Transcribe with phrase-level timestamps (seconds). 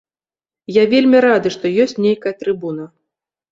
[0.77, 2.91] Я вельмі рады, што ёсць нейкая трыбуна.